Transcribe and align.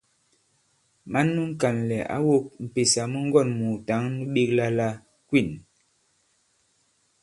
Mǎn 1.11 1.27
nu 1.35 1.41
ŋ̀kànlɛ̀ 1.51 2.07
ǎ 2.15 2.17
wōk 2.25 2.45
m̀pèsà 2.65 3.01
mu 3.11 3.19
ŋgɔ̂n-mùùtǎŋ 3.27 4.01
nu 4.13 4.21
ɓēkla 4.33 4.67
la 4.77 4.87
Kwîn. 5.29 5.49